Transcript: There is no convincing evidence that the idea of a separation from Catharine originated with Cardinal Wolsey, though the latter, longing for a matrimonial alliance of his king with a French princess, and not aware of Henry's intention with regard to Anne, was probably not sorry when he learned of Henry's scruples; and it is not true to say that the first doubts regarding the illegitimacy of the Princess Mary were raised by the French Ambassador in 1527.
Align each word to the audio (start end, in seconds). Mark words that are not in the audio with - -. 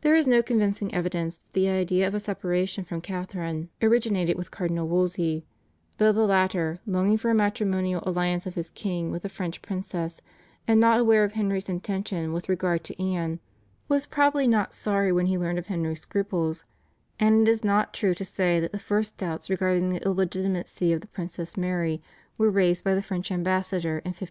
There 0.00 0.16
is 0.16 0.26
no 0.26 0.42
convincing 0.42 0.94
evidence 0.94 1.36
that 1.36 1.52
the 1.52 1.68
idea 1.68 2.08
of 2.08 2.14
a 2.14 2.18
separation 2.18 2.82
from 2.82 3.02
Catharine 3.02 3.68
originated 3.82 4.38
with 4.38 4.50
Cardinal 4.50 4.88
Wolsey, 4.88 5.44
though 5.98 6.12
the 6.12 6.24
latter, 6.26 6.80
longing 6.86 7.18
for 7.18 7.28
a 7.28 7.34
matrimonial 7.34 8.02
alliance 8.06 8.46
of 8.46 8.54
his 8.54 8.70
king 8.70 9.10
with 9.10 9.22
a 9.22 9.28
French 9.28 9.60
princess, 9.60 10.22
and 10.66 10.80
not 10.80 10.98
aware 10.98 11.24
of 11.24 11.32
Henry's 11.32 11.68
intention 11.68 12.32
with 12.32 12.48
regard 12.48 12.84
to 12.84 12.98
Anne, 12.98 13.38
was 13.86 14.06
probably 14.06 14.46
not 14.46 14.72
sorry 14.72 15.12
when 15.12 15.26
he 15.26 15.36
learned 15.36 15.58
of 15.58 15.66
Henry's 15.66 16.00
scruples; 16.00 16.64
and 17.20 17.46
it 17.46 17.50
is 17.50 17.62
not 17.62 17.92
true 17.92 18.14
to 18.14 18.24
say 18.24 18.58
that 18.58 18.72
the 18.72 18.78
first 18.78 19.18
doubts 19.18 19.50
regarding 19.50 19.90
the 19.90 20.02
illegitimacy 20.06 20.90
of 20.90 21.02
the 21.02 21.06
Princess 21.08 21.54
Mary 21.54 22.00
were 22.38 22.48
raised 22.50 22.82
by 22.82 22.94
the 22.94 23.02
French 23.02 23.30
Ambassador 23.30 23.98
in 24.06 24.12
1527. 24.16 24.20